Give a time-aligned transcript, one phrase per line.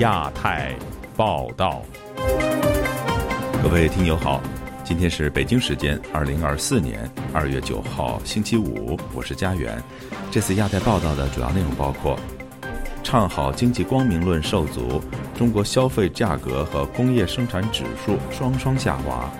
[0.00, 0.74] 亚太
[1.14, 1.82] 报道，
[3.62, 4.40] 各位听友好，
[4.82, 9.78] 今天是北京时间二零二四年二月九号星期五，我是家园。
[10.30, 12.18] 这次亚太报道的主要内容包括：
[13.02, 15.02] 唱好经济光明论受阻，
[15.34, 19.30] 中国消费价格和工业生产指数双双下滑；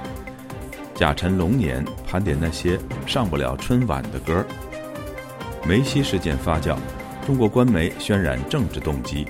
[0.94, 4.44] 甲辰龙年盘点那些上不了春晚的歌；
[5.66, 6.76] 梅西事件发酵，
[7.26, 9.26] 中国官媒渲染政治动机。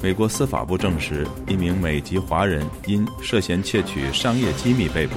[0.00, 5.16] 美国司法部证实，一名美籍华人因涉嫌窃取商业机密被捕。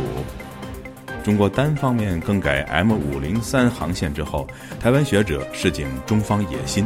[1.24, 4.48] 中国单方面更改 M 五零三航线之后，
[4.80, 6.84] 台湾学者示警中方野心。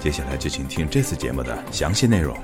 [0.00, 2.36] 接下来就请听这次节目的详细内容。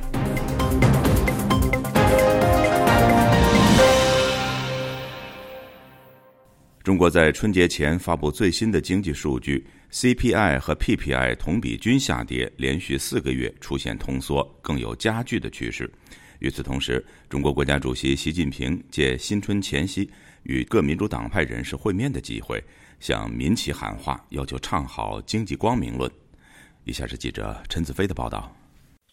[6.88, 15.92] 中国在春节前发布最新的经济数据，CPI 和 PPI 同比均下跌，连续四个月出现通缩，更有加剧的趋势。
[16.39, 20.11] 与此同时，中国国家主席习近平借新春前夕
[20.45, 22.58] 与各民主党派人士会面的机会，
[23.00, 26.11] 向民企喊话，要求唱好经济光明论。
[26.84, 28.58] 以下是记者陈子飞的报道。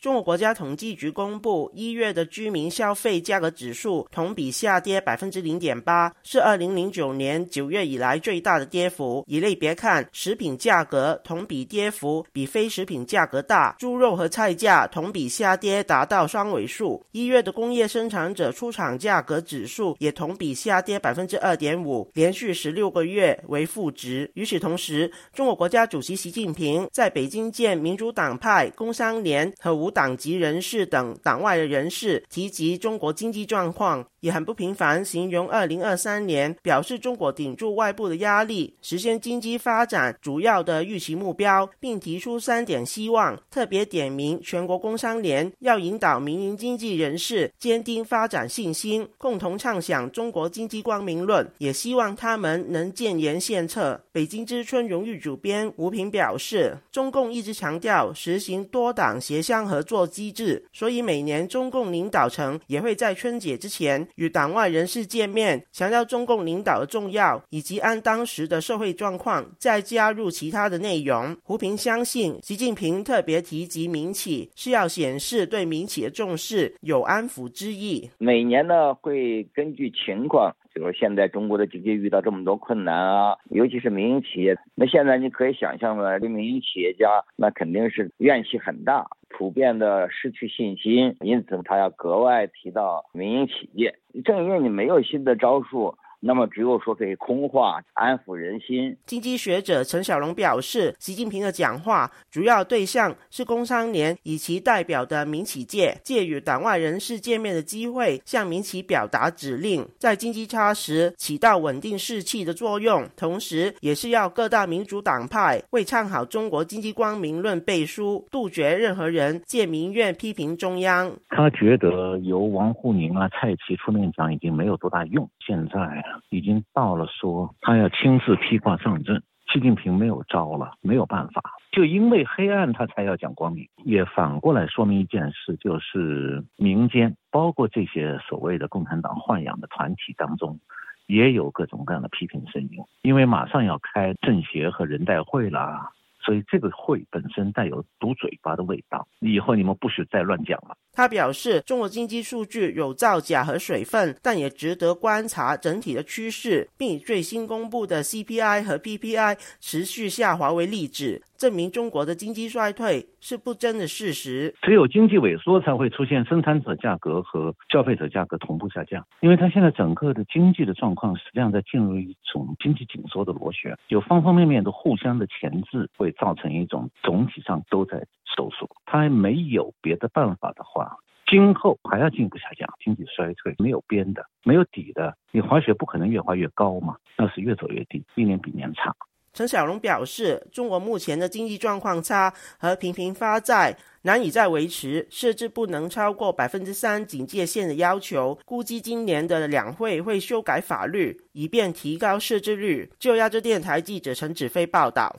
[0.06, 9.26] 中国国家统计局公布一月的居民消费价格指数同比下跌百分之零点八，是二零零九年九月以来最大的跌幅。
[9.28, 17.04] 以类别看，食品价格同比跌幅比非食品价格大，猪肉和菜价同比下跌达到双位数。
[17.12, 24.30] 一月的工业生产者出厂价格指数也同比下跌百分之二点五，连续十六个月为负值。
[24.36, 54.02] 与此同时，中国国家主席习近平在北京见民主党派、工商联和无党籍人士等党外的人士提及中国经济状况，也很不频繁形容二零二三年，表示中国顶住外部的压力，实现经济发展主要的预期目标，并提出三点希望，特别点名全国工商联要引导民营经济人士坚定发展信心，共同畅想中国经济光明论，也希望他们能建言献策。
[54.12, 59.85] 北京之春荣誉主编吴平表示，中共一直强调实行多党协商合。
[59.86, 71.38] 做机制，所以每年中共领导层也会在春节之前与党外人士见面，强调中共领导的重要，以及按当时的社会状况再加入其他的内容。
[71.44, 78.10] 胡平相信，习近平特别提及民企是要显示对民企的重视，有安抚之意。
[78.18, 89.06] 每年呢会根据情况，比如现在中国的经济遇到这么多困难啊，尤其是民营企业，那现在你可以想象的，这民营企业家那肯定是怨气很大。
[89.38, 93.94] 普遍的失去信心，因此他要格外提到民营企业。
[94.24, 95.94] 正因为你没有新的招数。
[96.28, 98.98] 那么只有说可以空话安抚人心。
[99.06, 121.16] 经济学者陈小龙表示，习近平的讲话主要对象是工商联以其代表的民企界，借与党外人士见面的机会，向民企表达指令，在经济差时起到稳定士气的作用，同时也是要各大民主党派为唱好中国经济光明论背书，杜绝任何人借民怨批评中央。
[121.30, 126.04] 他觉得由王沪宁啊、蔡奇出面讲已经没有多大用，现在。
[126.30, 129.24] 已经到了说他要亲自披挂上阵，
[129.54, 131.42] 习近平没有招了，没有办法，
[131.72, 140.60] 就因为黑暗他才要讲光明，也反过来说明一件事，就是民间包括这些所谓的共产党豢养的团体当中，
[141.08, 145.92] 也有各种各样的批评声音，因为马上要开政协和人代会了，
[146.26, 150.76] 所以这个会本身带有堵嘴巴的味道，以后你们不许再乱讲了。
[150.92, 164.54] 他表示，中国经济数据有造假和水分，但也值得观察整体的趋势，并以最新公布的 CPI 和 PPI 持续下滑为例子，证明中国的经济衰退是不争的事实。
[164.62, 178.06] 只有经济萎缩才会出现生产者价格和消费者价格同步下降，因为它现在整个的经济的状况实际上在进入一种经济紧缩的螺旋，有方方面面的互相的钳制，会造成一种总体上都在
[178.36, 178.70] 收缩。
[178.86, 180.98] 它还没有别的办法的话。
[181.28, 185.18] 今后还要进一步下降，经济衰退没有边的，没有底的。
[185.32, 188.94] 你滑雪不可能越滑越高嘛，那是越走越低，一年比年差。
[189.36, 198.40] 陈小龙表示，中国目前的经济状况差和频频发债，难以再维持设置不能超过百分之三警戒线的要求。
[198.46, 202.90] 估计今年的两会会修改法律，以便提高设置率。
[202.98, 205.14] 就亚洲电台记者陈子飞报道。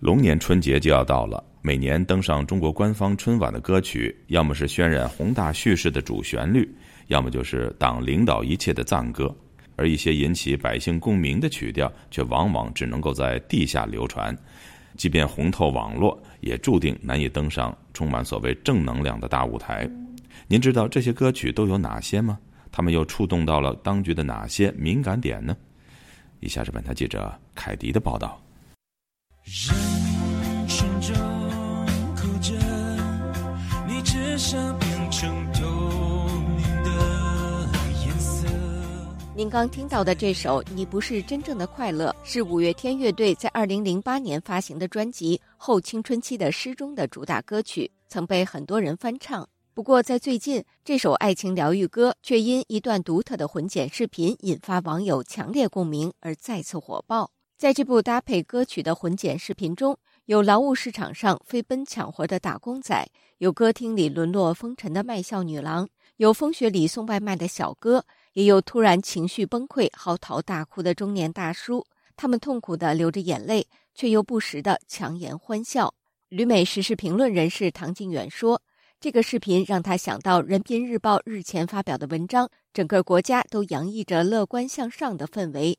[0.00, 1.44] 龙年春节就要到了。
[1.60, 6.74] 每年登上中国官方春晚的歌曲，要么是渲染宏大叙事的主旋律，
[7.08, 9.32] 要么就是党领导一切的赞歌。
[9.82, 14.36] 而一些引起百姓共鸣的曲调，却往往只能够在地下流传。
[14.96, 19.90] 即便红透网络，也注定难以登上充满所谓正能量的大舞台。
[20.46, 22.38] 您知道这些歌曲都有哪些吗？
[22.70, 25.56] 他们又触动到了当局的哪些敏感点呢？
[26.38, 28.40] 以下是本台记者凯迪的报道。
[29.42, 31.16] 人群中
[32.14, 32.54] 哭着，
[33.88, 34.78] 你只想
[39.42, 49.48] 您刚听到的这首《你不是真正的快乐》是五月天乐队在二零零八年发行的专辑《后青春期的诗》中的主打歌曲，曾被很多人翻唱。
[49.74, 57.28] 不过，在最近，这首爱情疗愈歌却因一段独特的混剪视频引发网友强烈共鸣而再次火爆。
[57.58, 63.04] 在这部搭配歌曲的混剪视频中，有劳务市场上飞奔抢活的打工仔，
[63.38, 65.88] 有歌厅里沦落风尘的卖笑女郎，
[66.18, 71.84] 有风雪里送外卖的小哥，也有突然情绪崩溃嚎啕大哭的中年大叔。
[72.16, 75.94] 他们痛苦地流着眼泪，却又不时地强颜欢笑。
[76.28, 78.62] 旅美时事评论人士唐靖远说。
[79.00, 85.76] 这个视频让他想到《人民日报》日前发表的文章，整个国家都洋溢着乐观向上的氛围。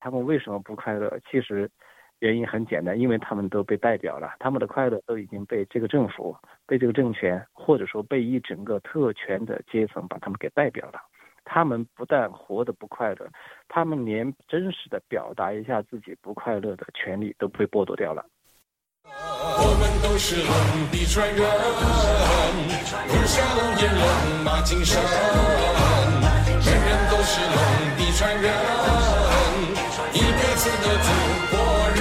[0.00, 1.20] 他们为什么不快乐？
[1.30, 1.70] 其实
[2.20, 6.34] 原因很简单，因为他们都被代表了，他们的快乐都已经被这个政府、
[6.66, 10.98] 被这个政权，或者说被一整个特权的阶层把他们给代表了。
[11.44, 13.28] 他们不但活得不快乐，
[13.68, 18.24] 他们连真实的表达一下自己不快乐的权利都被剥夺掉了。
[19.04, 20.46] 我们都是龙
[20.90, 21.38] 的传人，
[23.08, 24.02] 龙下龙眼龙
[24.44, 25.02] 马精神，
[26.60, 27.56] 人人都是龙
[27.98, 28.44] 的传人，
[30.14, 31.08] 一辈子的祖
[31.50, 31.56] 国
[31.96, 32.00] 人。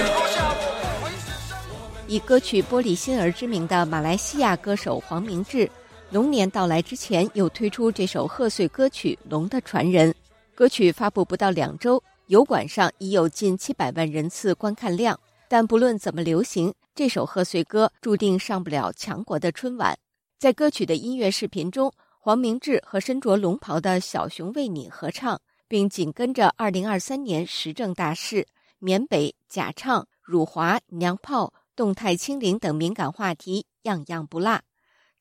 [2.07, 5.69] 以歌曲《玻璃心》而知名的马来西亚歌手黄明志，
[6.11, 10.11] 龙年到来之前又推出这首贺岁歌曲《龙的传人》。
[10.53, 15.17] 歌曲发布不到两周，油管上已有近七百万人次观看量。
[15.47, 16.73] 但不论怎么流行。
[16.93, 19.97] 这首贺岁歌注定上不了强国的春晚。
[20.37, 28.45] 在歌曲的音乐视频中，黄明志和身着龙袍的小熊为你合唱，并紧跟着2023年时政大事、
[28.79, 34.59] 缅北假唱、辱华、娘炮、动态清零等敏感话题，样样不落。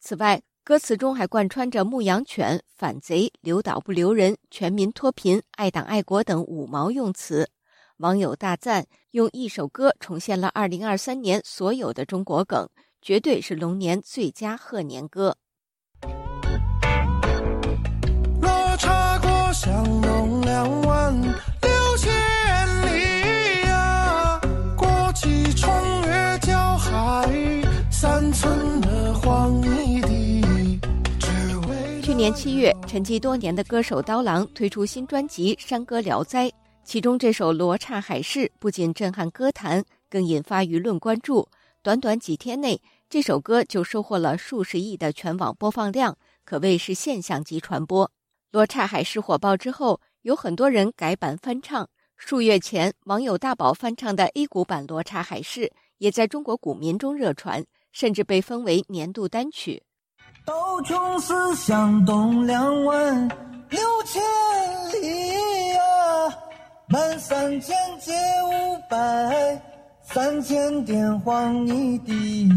[0.00, 7.48] 此外，歌词中还贯穿着牧羊犬、反贼、留岛不留人、全民脱贫、爱党爱国等五毛用词。
[7.96, 12.68] 网友大赞，用一首歌重现了二零二三年所有的中国梗，
[13.02, 15.36] 绝对是龙年最佳贺年歌。
[18.40, 19.99] 落差过香
[32.20, 36.48] 年七月，沉寂多年的歌手刀郎推出新专辑《山歌聊斋》。
[36.84, 41.48] 其中这首《罗刹海市》不仅震撼歌坛，更引发舆论关注。
[41.82, 42.78] 短短几天内，
[43.08, 46.14] 这首歌就收获了数十亿的全网播放量，
[46.44, 48.06] 可谓是现象级传播。
[48.50, 51.88] 《罗刹海市》火爆之后，有很多人改版翻唱。
[52.18, 55.62] 数月前，网友大宝翻唱的 A 股版《罗刹海市》
[55.96, 59.82] 也在中国股民中热传，甚至被封为年度单曲。
[60.44, 63.28] 刀穷思向东两万
[63.68, 64.22] 六千
[64.92, 65.80] 里呀。
[66.88, 68.12] 满三千借
[68.44, 69.62] 五百，
[70.02, 72.48] 三千点黄泥地。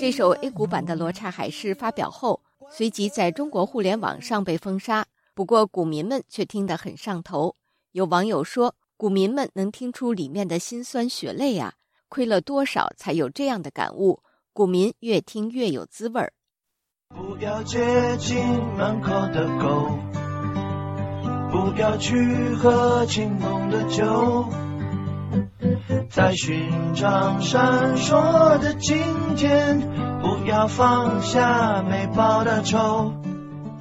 [0.00, 2.40] 这首 A 股版的《罗刹海市》发表后，
[2.70, 5.06] 随即在中国互联网上被封杀。
[5.34, 7.56] 不过，股民们却听得很上头。
[7.92, 11.74] 有网友说：“股民们能听出里面的辛酸血泪啊，
[12.08, 14.20] 亏了多少才有这样的感悟？
[14.52, 16.32] 股民越听越有滋味儿。”
[17.08, 17.78] 不要接
[18.18, 18.38] 近
[18.76, 19.98] 门口的狗。
[21.50, 24.48] 不要去喝清梦的酒，
[26.10, 28.96] 在寻找闪烁的今
[29.36, 29.80] 天，
[30.20, 33.12] 不要放下没报的仇。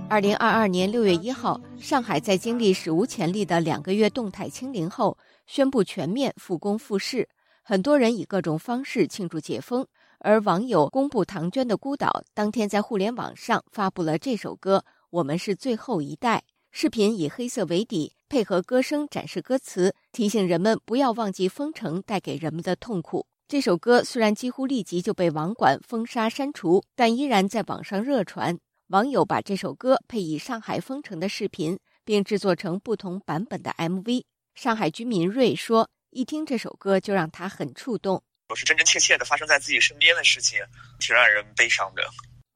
[0.10, 7.28] 二零二二年六月一号，上海在经历史无前例的两个月动态清零后，宣布全面复工复市。
[7.64, 9.88] 很多人以各种方式庆祝解封，
[10.24, 14.78] 而网友公布唐娟的孤岛，当天在互联网上发布了这首歌
[15.10, 16.38] 《我们是最后一代》。
[16.72, 23.28] 视频以黑色为底，配合歌声展示歌词，提醒人们不要忘记封城带给人们的痛苦。
[23.50, 28.58] 这首歌虽然几乎立即就被网管封杀删除，但依然在网上热传。
[28.88, 34.24] 网友把这首歌配以上海封城的视频，并制作成不同版本的 MV。
[34.56, 40.60] 上海居民瑞说：“一听这首歌就让他很触动，都是真真切切的发生在自己身边的事情，
[41.00, 42.04] 挺让人悲伤的。”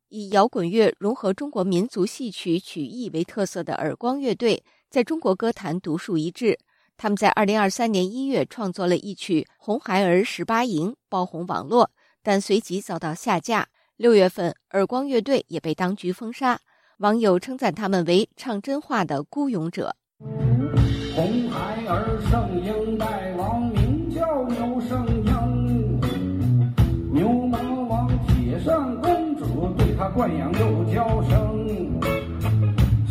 [0.09, 6.57] 以摇滚乐融合中国民族戏曲曲艺为特色的耳光乐队，在中国歌坛独树一帜。
[6.95, 11.91] 他们在二零二三年一月创作了一曲《红孩儿十八营》，爆红网络，
[12.23, 13.67] 但随即遭到下架。
[13.97, 16.59] 六月份，耳光乐队也被当局封杀，
[16.99, 19.95] 网友称赞他们为唱真话的孤勇者。
[21.13, 23.07] 红孩儿圣婴大
[29.97, 31.99] 他惯养又娇生，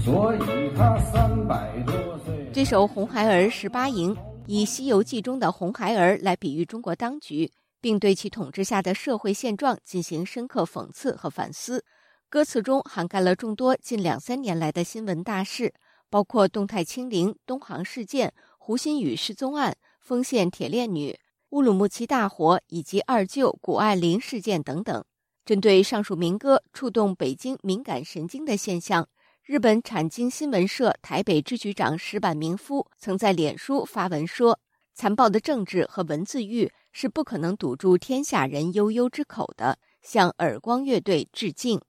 [0.04, 0.38] 所以
[0.76, 2.48] 他三百多岁。
[2.54, 4.14] 这首《红孩儿十八营》
[4.46, 7.50] 以《西游记》中的红孩儿来比喻中国当局，
[7.80, 11.84] 并对其统治下的社会现状进行深刻讽刺和反思。
[12.28, 15.74] 歌词中涵盖了众多近两三年来的新闻大事，
[16.08, 21.18] 包括动态清零、东航事件、胡鑫宇失踪案、丰县铁链女、
[21.50, 25.04] 乌鲁木齐大火以及二舅谷爱凌事件等等。
[25.46, 29.08] 针对上述民歌触动北京敏感神经的现象。
[29.42, 34.58] 日本产经新闻社台北支局长石坂明夫曾在脸书发文说
[34.92, 41.80] ：“残暴的政治和文字狱是不可能堵住天下人悠悠之口的。”向耳光乐队致敬。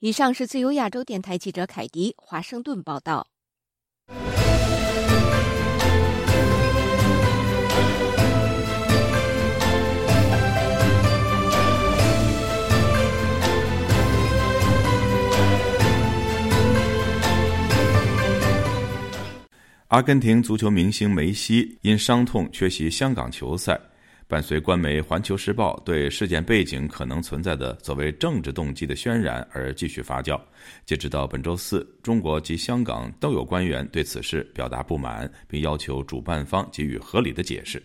[0.00, 3.28] 以上是自由亚洲电台记者凯迪华盛顿报道。
[19.92, 23.78] 阿根廷足球明星梅西因伤痛缺席香港球赛，
[24.26, 30.40] 伴随官媒《环球时报》对事件背景可能存在的所谓政治动机的渲染而继续发酵。
[30.86, 37.82] 截止到本周四，中国及香港都有官员对此事表达不满，并要求主办方给予合理的解释。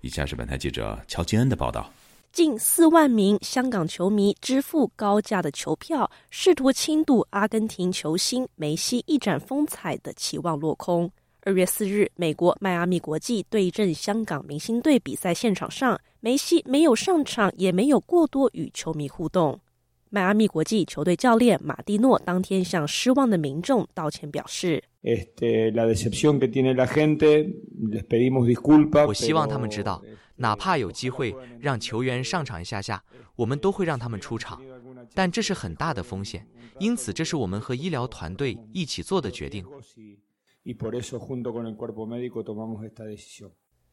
[0.00, 1.92] 以下是本台记者乔金恩的报道：
[2.32, 11.12] 近四万名香港球迷支付高价的球票，试图轻渡阿根廷球星梅西一展风采的期望落空。
[11.46, 19.60] 二月四日，美国迈阿密国际对阵香港明星队比赛现场上，梅西没有上场，也没有过多与球迷互动。
[20.08, 24.82] 迈阿密国际球队教练马蒂诺当天向失望的民众道歉，表示
[29.06, 30.02] ：“我希望他们知道，
[30.36, 33.04] 哪怕有机会让球员上场一下下，
[33.36, 34.62] 我们都会让他们出场，
[35.12, 36.48] 但这是很大的风险，
[36.78, 39.62] 因此这是我们和医疗团队一起做的决定。”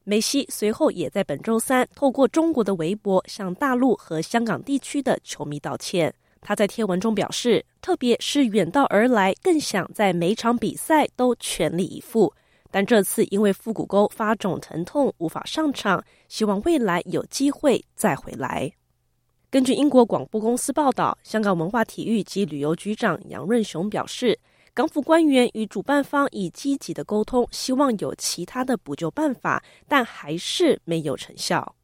[0.03, 6.13] 梅西随后也在本周三透过中国的微博向大陆和香港地区的球迷道歉。
[6.39, 12.33] 他在贴文中表示，特别是远道而来，更想在每场比赛都全力以赴，
[12.71, 18.71] 但这次因为腹股沟发肿疼痛无法上场，希望未来有机会再回来。
[19.49, 24.39] 根据英国广播公司报道，香港文化体育及旅游局长杨润雄表示。
[24.73, 31.75] 港府官员与主办方已积极的沟通，希望有其他的补救办法，但还是没有成效。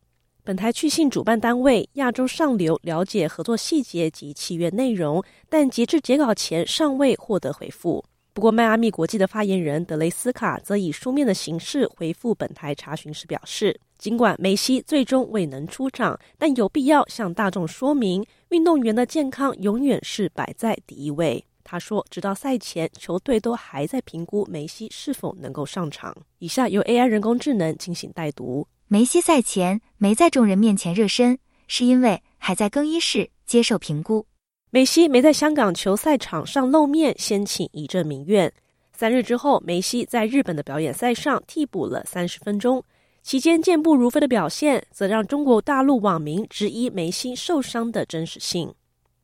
[0.46, 8.02] 本台去信主办单位亚洲上流了解合作细节及契约内容，但截至截稿前尚未获得回复。
[8.32, 21.44] 不过，迈阿密国际的发言人德雷斯卡则以书面的形式回复本台查询时表示，尽管梅西最终未能出场，但有必要向大众说明，运动员的健康永远是摆在第一位。
[21.70, 28.66] 他说：“直到赛前，球队都还在评估梅西是否能够上场。”以下由 AI 人工智能进行带读。
[28.88, 34.26] 梅西赛前没在众人面前热身，是因为还在更衣室接受评估。
[34.70, 38.50] 梅西没在香港球赛场上露面，掀起一阵民怨。
[38.94, 42.82] 三日之后，梅西在日本的表演赛上替补了三十分钟，
[43.24, 48.74] 期间健步如飞的表现，则让中国大陆网民质疑梅西受伤的真实性。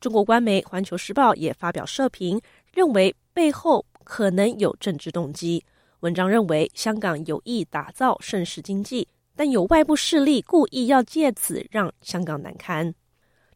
[0.04, 2.38] 中国官媒《环球时报》也发表社评，
[2.74, 5.64] 认为背后可能有政治动机。
[6.00, 12.94] 文章认为，香港有意打造盛世经济，但有外部势力故意要借此让香港难堪。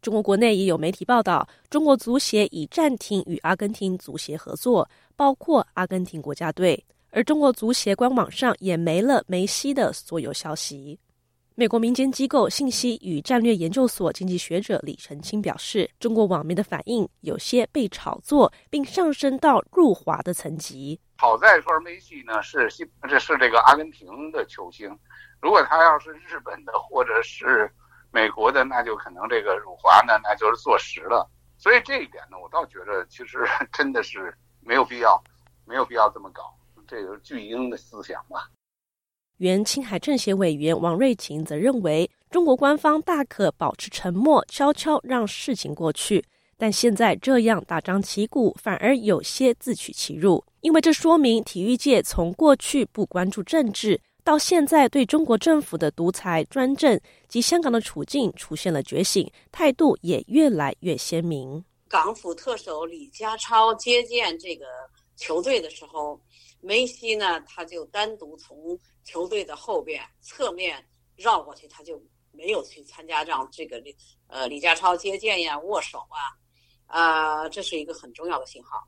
[0.00, 10.99] 中国国内也有媒体报道，中国足协已暂停与阿根廷足协合作，包括阿根廷国家队，而中国足协官网上也没了梅西的所有消息。
[11.59, 21.00] 美国民间机构信息与战略研究所经济学者李澄清表示，中国网民的反应有些被炒作，并上升到入华的层级。
[21.17, 24.97] 好在说梅西呢是西， 这是这个阿根廷的球星，
[25.41, 27.69] 如果他要是日本的或者是
[28.12, 31.29] 美国的，那就可能这个辱华呢，那就是坐实了。
[31.57, 35.21] 所以这一点呢，我倒觉得其实真的是没有必要，
[35.65, 38.49] 没有必要这么搞，这个巨婴的思想吧。
[39.38, 46.25] 原青海政协委员王瑞琴则认为，中国官方大可保持沉默，悄悄让事情过去。
[46.57, 61.64] 但现在这样大张旗鼓，反而有些自取其辱，因为这说明体育界从过去不关注政治，到现在对中国政府的独裁专政及香港的处境出现了觉醒，态度也越来越鲜明。
[61.87, 64.66] 港府特首李家超接见这个
[65.16, 66.21] 球队的时候，
[66.61, 70.85] 梅西呢，他就单独从球队的后边侧面
[71.17, 73.95] 绕过去，他就没有去参加让这个李
[74.27, 76.19] 呃李家超接见呀、握手啊，
[76.87, 78.83] 啊，这是一个很重要的信号。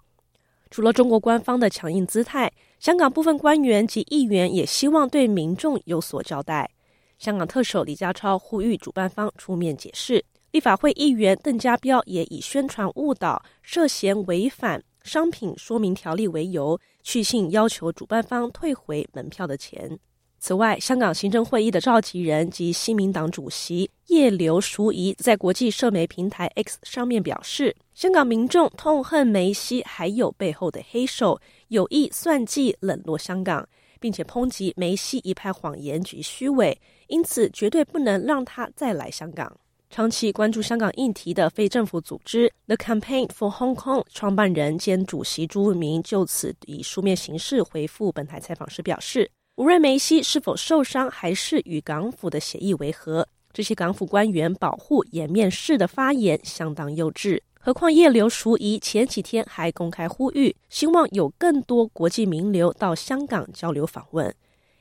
[0.70, 6.70] 除了中国官方的强硬姿态，香港部分官员及议员也希望对民众有所交代。
[7.18, 10.24] 香港特首李家超呼吁主办方出面解释。
[10.52, 19.98] 立法会议员邓家彪也以宣传误导、涉嫌违反商品说明条例为由，去信要求主办方退回门票的钱。
[20.38, 31.38] 此外，香港行政会议的召集人及新民党主席叶刘淑仪在国际社媒平台 X 上面表示，香港民众痛恨梅西还有背后的黑手，
[31.68, 33.68] 有意算计冷落香港，
[34.00, 39.54] 并且抨击梅西一派谎言及虚伪，因此绝对不能让他再来香港。
[39.90, 49.28] 长期关注香港议题的非政府组织 The Campaign for Hong Kong 创办人兼主席朱明就此以书面形式回复本台采访时表示。
[49.56, 57.40] 无论梅西是否受伤，还是与港府的协议为何，这些港府官员保护颜面式的发言相当幼稚。
[57.58, 64.32] 何况叶刘淑仪前几天还公开呼吁，希望有更多国际名流到香港交流访问。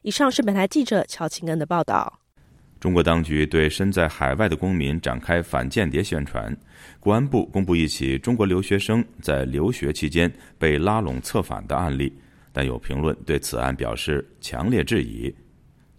[0.03, 2.19] 以上是本台记者乔清恩的报道。
[2.79, 6.55] 中国当局对身在海外的公民展开反间谍宣传。
[6.99, 12.13] 国安部公布一起中国留学生在留学期间被拉拢策反的案例。
[12.51, 15.33] 但有评论对此案表示强烈质疑。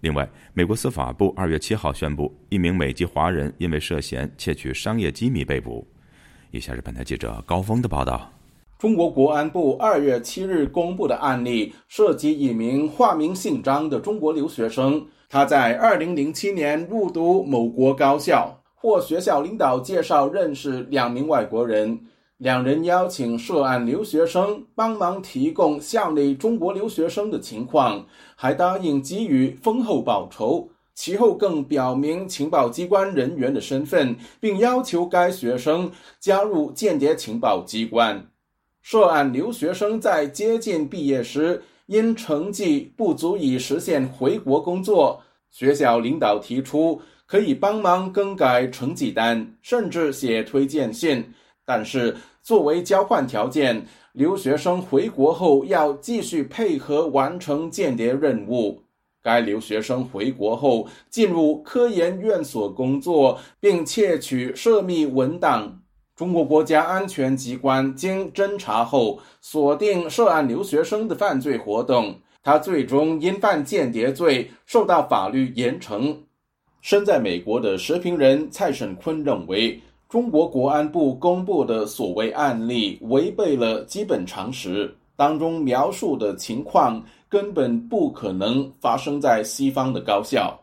[0.01, 5.87] 另外，美国司法部二月七号宣布，一名美籍华人因为涉嫌窃取商业机密被捕。
[6.51, 8.33] 以下是本台记者高峰的报道：
[8.79, 22.01] 中国国安部二月七日公布的案例涉及一名化名姓张的中国留学生，他在二零零七年入读某国高校，获学校领导介绍认识两名外国人。
[22.39, 28.04] 两人邀请涉案留学生帮忙提供校内中国留学生的情况，
[28.35, 30.69] 还答应给予丰厚报酬。
[30.95, 38.26] 其后更表明情报机关人员的身份，并要求该学生加入间谍情报机关。
[38.83, 51.32] 涉案留学生在接近毕业时，因成绩不足以实现回国工作，学校领导提出可以帮忙更改成绩单，甚至写推荐信，
[51.65, 52.17] 但是。
[52.43, 58.82] 作为交换条件，留学生回国后要继续配合完成间谍任务。
[59.23, 65.82] 该留学生回国后进入科研院所工作，并窃取涉密文档。
[66.17, 72.19] 中国国家安全机关经侦查后，锁定涉案留学生的犯罪活动。
[72.43, 76.17] 他最终因犯间谍罪受到法律严惩。
[76.81, 79.81] 身在美国的时评人蔡沈坤认为。
[80.09, 90.61] 中国国安部公布的所谓案例违背了基本常识，当中描述的情况根本不可能发生在西方的高校。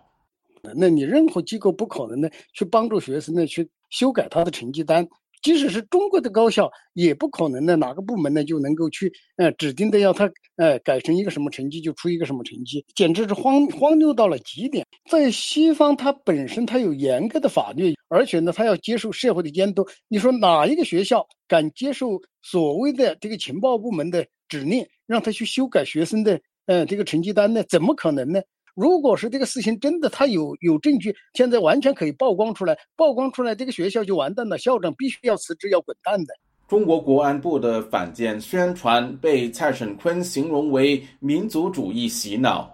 [0.76, 5.08] 那你任何机构不可能呢去帮助学生呢去修改他的成绩单。
[5.48, 14.86] 即使是中国的高校，也不可能呢，哪个部门呢就能够去，呃，指定的要他，呃，改成一个什么成绩就出一个什么成绩，简直是荒荒谬到了极点。
[15.10, 19.88] 在西方，它本身它有严格的法律，而且呢，它要接受社会的监督。
[20.10, 27.64] 你说哪一个学校敢接受所谓的这个情报部门的指令，让他去修改学生的，呃，这个成绩单呢？
[27.70, 28.42] 怎么可能呢？
[28.78, 36.36] 如果是这个事情真的，他有有证据，现在完全可以曝光出来，曝光出来，这个学校就完蛋了，校长必须要辞职，要滚蛋的。
[36.68, 42.72] 中国国安部的反间宣传被蔡沈坤形容为民族主义洗脑，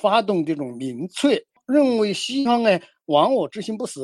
[0.00, 4.00] 发动这种民粹，认为西方呢亡我之心不死，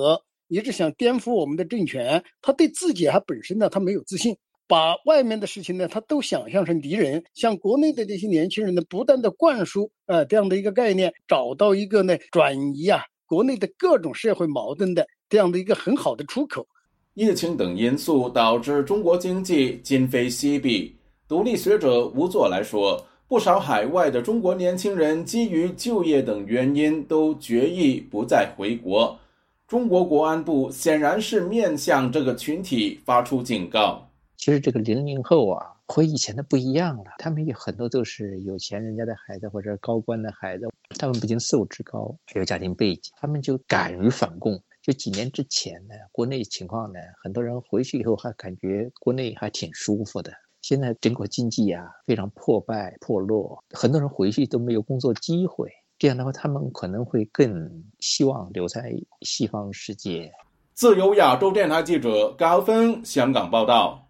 [0.48, 4.36] 一直想颠覆我们的政权，他对自己还本身呢，他没有自信。
[4.68, 16.66] 把外面的事情呢，他都想象成敌人，向国内的这些年轻人呢，不断的灌输呃这样的一个概念，找到一个呢转移啊国内的各种社会矛盾的这样的一个很好的出口。
[17.14, 20.94] 疫情等因素导致中国经济今非昔比。
[21.26, 29.18] 独立学者吴作来说，不少海外的中国年轻人基于就业等原因都决意不再回国。
[29.66, 34.07] 中国国安部显然是面向这个群体发出警告。
[34.38, 37.10] 其实这个零零后啊，和以前的不一样了。
[37.18, 40.68] 他们有很多都是有钱人家的孩子，或者高官的孩子。
[40.96, 44.58] 他们不仅素质高，还有家庭背景，他们就敢于反共。
[44.80, 50.32] 就几年之前呢，国内情况呢，很多人回去以后还感觉国内还挺舒服的。
[50.62, 55.68] 现在整个经济啊非常破败破落，很多人回去都没有工作机会。
[55.98, 60.32] 这样的话，他们可能会更希望留在西方世界。
[60.74, 64.07] 自由亚洲电台记者高峰香港报道。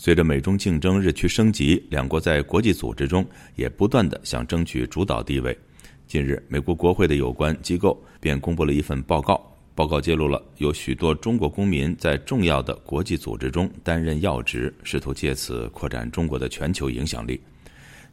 [0.00, 5.58] 随着美中竞争日趋升级，两国在国际组织中也不断的想争取主导地位。
[6.06, 17.40] 近日，美国国会的有关机构便公布了一份报告，报告揭露了有许多中国公民在重要的国际组织中担任要职，试图借此扩展中国的全球影响力。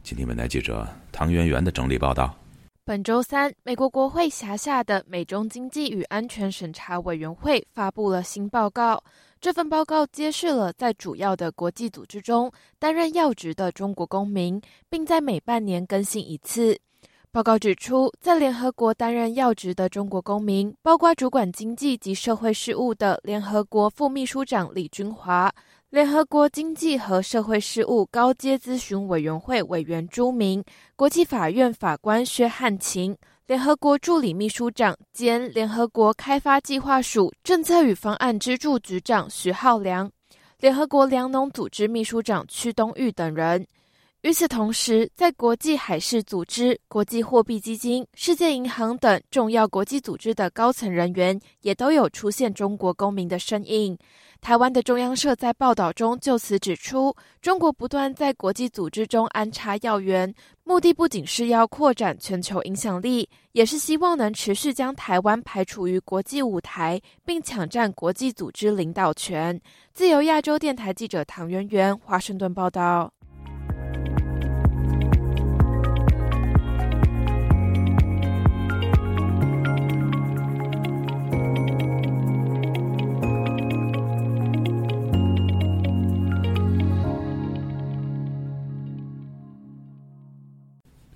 [0.02, 2.36] 今天，本台记者唐媛媛的整理报道。
[2.84, 9.04] 本周三，美国国会辖下的美中经济与安全审查委员会发布了新报告。
[9.40, 16.78] 这份报告揭示了在主要的国际组织中担任要职的中国公民，并在每半年更新一次。
[17.30, 25.52] 报告指出，在联合国担任要职的中国公民，包括主管经济及社会事务的联合国副秘书长李军华、
[25.90, 30.64] 联合国经济和社会事务高阶咨询委员会委员朱明、
[30.96, 33.14] 国际法院法官薛汉琴。
[33.46, 40.10] 联合国助理秘书长兼联合国开发计划署政策与方案支柱局长徐浩良，
[40.58, 43.64] 联合国粮农组织秘书长屈东玉等人。
[44.22, 53.96] 与此同时，在国际海事组织、国际货币基金、世界银行等重要国际组织的高层人员，也都有出现中国公民的身影。
[54.40, 69.60] 台湾的中央社在报道中就此指出，中国不断在国际组织中安插要员，目的不仅是要扩展全球影响力，也是希望能持续将台湾排除于国际舞台，并抢占国际组织领导权。
[69.94, 73.12] 自由亚洲电台记者唐媛媛，华盛顿报道。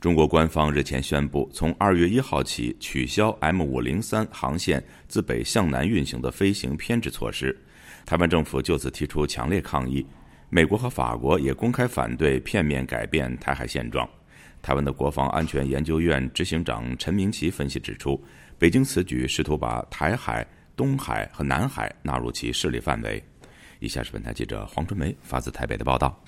[0.00, 7.54] 中国官方日前宣布，从二月一号起取消 M 五零三航线自北向南运行的飞行偏置措施。
[8.06, 10.06] 台湾政府就此提出强烈抗议，
[10.48, 14.08] 美国和法国也公开反对片面改变台海现状。
[14.62, 18.18] 台湾的国防安全研究院执行长陈明奇分析指出，
[18.58, 23.22] 北京此举试图把台海、东海和南海纳入其势力范围。
[23.80, 26.18] 以下是本台记者黄春梅发自台北的报道。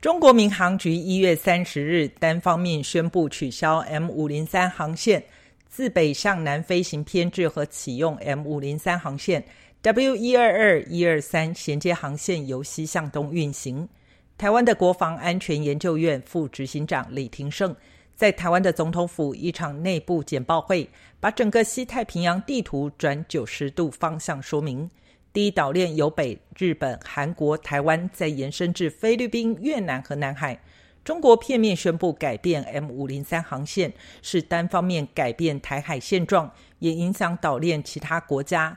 [0.00, 5.22] 中国民航局一月三十日单方面宣布取消 M 五零三航线
[5.68, 9.44] 自北向南飞行偏置和启用 M 五零三航线
[9.82, 13.86] W 一二二一二三衔接航线由西向东运行。
[14.38, 17.76] 台湾的国防安全研究院副执行长李廷胜
[18.16, 20.88] 在台湾的总统府一场内部简报会，
[21.20, 24.90] 把整个西太平洋地图转九十度方向说明。
[25.32, 30.60] 第一岛链由北日本、韩国、台湾，再延伸至菲律宾、越南和南海。
[31.04, 38.76] 中国片面宣布改变 M 五零三航线，是单方面改变台海现状，也影响岛链其他国家。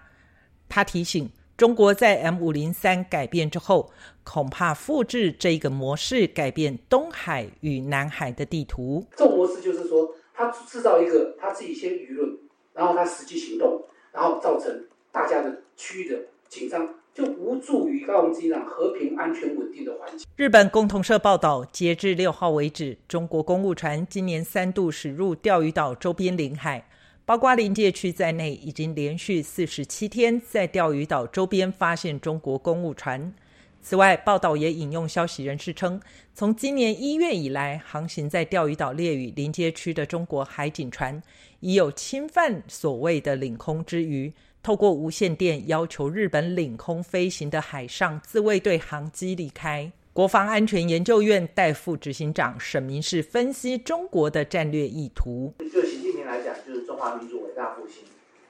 [0.69, 3.91] 他提醒，中国在 M 五零三改变之后，
[4.23, 9.07] 恐怕复制这个模式，改变东海与南海的地图。
[9.17, 12.37] 这种模式就是说，他制造一个他自己先舆论，
[12.73, 16.19] 然后他实际行动，然后造成大家的区域的。
[16.53, 20.27] 紧张就无助于告诉机长和平、安全、稳定的环境。
[20.35, 26.85] 日本共同社报道，截至六号为止，中国公务船今年三度驶入钓鱼岛周边领海，
[27.25, 33.33] 包括临界区在内，已经连续四十七天在钓鱼岛周边发现中国公务船。
[33.81, 35.99] 此外，报道也引用消息人士称，
[36.35, 41.19] 从今年一月以来，航行在钓鱼岛列屿临街区的中国海警船
[41.61, 44.31] 已有侵犯所谓的领空之余。
[44.63, 49.91] 透过无线电要求日本领空飞行的海上自卫队航机离开。
[50.13, 55.53] 国防安全研究院代副执行长沈明世分析中国的战略意图。
[55.59, 58.05] 就习近平来讲，就是中华民族伟大复兴。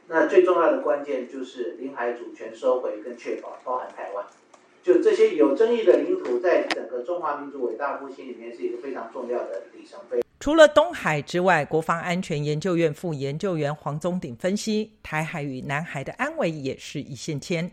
[0.08, 4.23] 那最重要的关键就是领海主权收回跟确保，包含台湾。
[4.84, 10.22] 就这些有争议的领土，在整个中华民族伟大复兴里面是一个非常重要的里程碑。
[10.43, 17.71] 除了东海之外，国防安全研究院副研究员黄宗鼎分析，台海与南海的安危也是一线牵。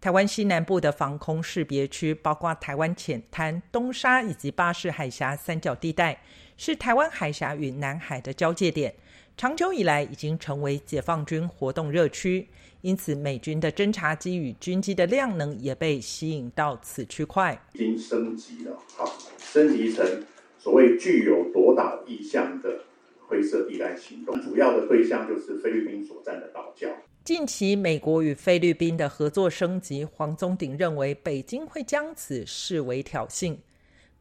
[0.00, 6.18] 台湾西南部的防空识别区，包括台湾浅滩、东沙以及巴士海峡三角地带，
[6.56, 8.94] 是台湾海峡与南海的交界点，
[9.36, 12.48] 长久以来已经成为解放军活动热区。
[12.80, 19.04] 因此，美军的侦察机与军机的量能也被吸引到此区块，已经升级了，好，
[19.38, 20.24] 升级成。
[20.58, 22.80] 所谓具有夺岛意向的
[23.28, 26.88] 灰色地带行动，主要的对象就是菲律宾所占的岛礁。
[27.22, 33.56] 近期美国与菲律宾的合作升级，黄宗鼎认为北京会将此视为挑衅。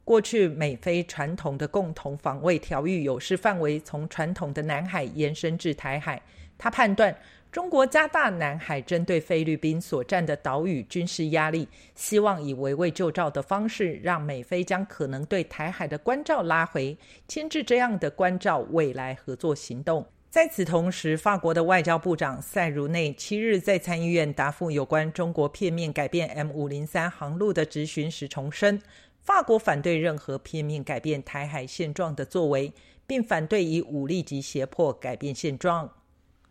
[0.04, 6.22] 过去美菲传统的共同防卫条约有事范围从传统的南海延伸至台海。
[6.58, 7.16] 他判断
[7.56, 11.66] 中国加大南海针对菲律宾所占的岛屿军事压力，
[11.96, 16.98] 希望以围魏救赵的方式，让美菲将可能对台海的关照拉回，
[17.30, 20.06] 牵制这样的关照未来合作行动。
[20.30, 28.82] 在此同时，法国的外交部长塞茹内七日在参议院答复有关中国片面改变 M 五零三航路的质询时重申。
[29.22, 32.74] 法国反对任何片面改变台海现状的作为，
[33.08, 35.90] 并反对以武力及胁迫改变现状。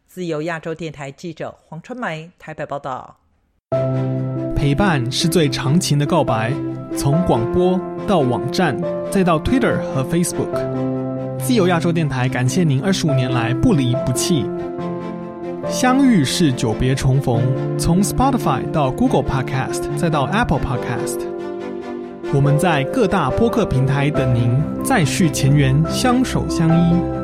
[0.06, 3.16] 自由亚洲电台记者黄春梅台北报道。
[4.54, 6.52] 陪伴是最长情的告白，
[6.96, 8.76] 从广播到网站，
[9.10, 11.38] 再到 Twitter 和 Facebook。
[11.38, 14.46] 自由亚洲电台感谢您二十五年来不离不弃。
[15.68, 17.42] 相遇是久别重逢，
[17.78, 21.18] 从 Spotify 到 Google Podcast，再到 Apple Podcast。
[22.32, 27.23] 我们在各大播客平台等您，再续前缘，相守相依。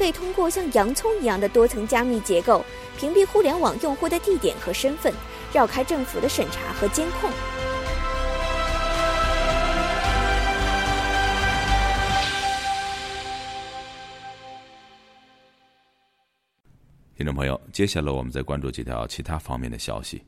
[0.00, 2.64] 可以通过像洋葱一样的多层加密结构，
[2.98, 5.12] 屏蔽互联网用户的地点和身份，
[5.52, 7.30] 绕开政府的审查和监控。
[17.14, 20.22] 听众朋友，接下来我们再关注几条其他方面的消息。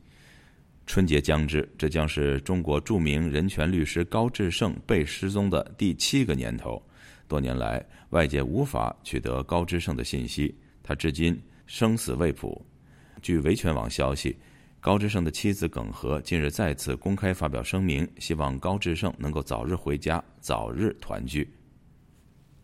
[0.86, 6.82] 春节将至，这将是中国著名人权律师高志胜被失踪的第七个年头。
[7.32, 12.60] 多年来，外界无法取得高志胜的信息，他至今生死未卜。
[13.22, 14.36] 据维权网消息，
[14.80, 21.50] 高志胜的妻子耿和近日再次公开发表声明，希望高志胜能够早日回家，早日团聚。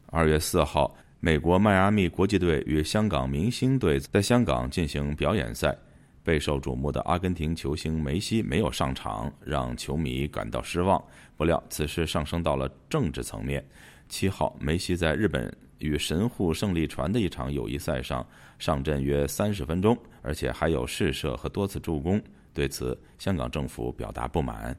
[0.09, 0.95] 二月四号。
[1.21, 5.77] 美国迈阿密国际队与香港明星队在香港进行表演赛，
[6.23, 11.03] 备受瞩目的阿根廷球星梅西没有上场，让球迷感到失望。
[11.37, 13.67] 不料此事上升到了政治层面。
[14.09, 18.27] 七号，梅西在日本与神户胜利船的一场友谊赛上
[18.59, 22.21] 上阵约三十分钟，而且还有试射和多次助攻。
[22.53, 24.77] 对此，香港政府表达不满。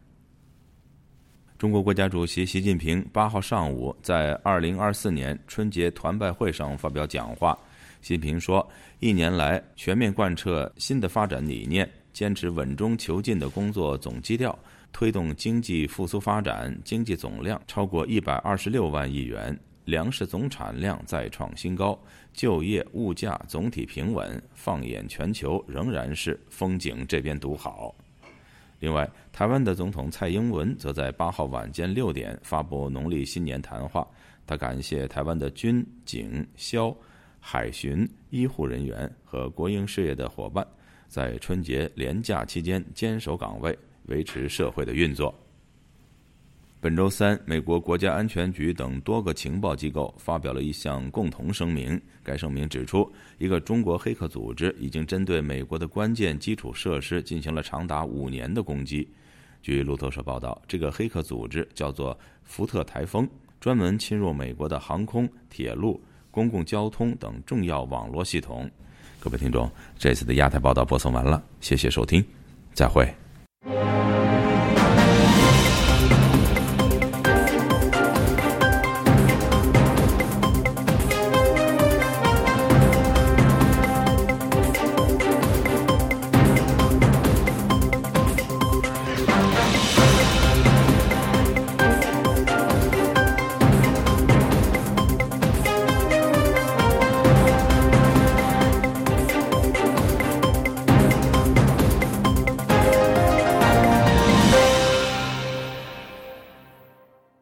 [1.57, 7.57] 中国国家主席习近平八号上午在二零二四年春节团拜会上发表讲话。
[8.01, 8.65] 习近平说
[8.99, 14.57] ：“一年来，全面贯彻新的发展理念，坚持稳中求进的工作总基调，
[14.91, 21.97] 推动经济复苏发展，经济总量超过一百二十六万亿元，粮食总产量再创新高，
[22.33, 24.41] 就业物价总体平稳。
[24.53, 27.95] 放眼全球，仍然是风景这边独好。”
[28.79, 34.07] 另外，台湾的总统蔡英文则在八号晚间六点发布农历新年谈话。
[34.47, 36.95] 他感谢台湾的军警消、
[37.39, 40.65] 海巡、医护人员和国营事业的伙伴，
[41.07, 43.77] 在春节连假期间坚守岗位，
[44.09, 45.33] 维持社会的运作。
[46.81, 51.99] 本周三，美国国家安全局等多个情报机构发表了一项共同声明。
[52.23, 59.05] 该声明指出，一个中国黑客组织已经针对美国的关键基础设施进行了长达五年的攻击。
[59.61, 68.71] 据路透社报道，这个黑客组织叫做“福特台风”，专门侵入美国的航空、铁路、公共交通等重要网络系统。
[69.19, 72.23] 各位听众，这次的亚太报道播送完了，谢谢收听，
[72.73, 73.13] 再会。
[73.65, 74.18] Thank.